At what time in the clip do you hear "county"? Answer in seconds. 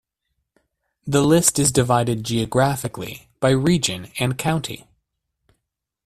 4.35-4.87